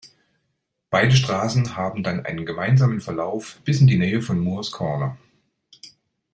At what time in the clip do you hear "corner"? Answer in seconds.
4.71-5.15